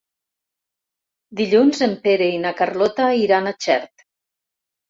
Dilluns 1.41 1.83
en 1.87 1.93
Pere 2.07 2.31
i 2.39 2.39
na 2.47 2.55
Carlota 2.63 3.11
iran 3.27 3.51
a 3.51 3.55
Xert. 3.67 4.09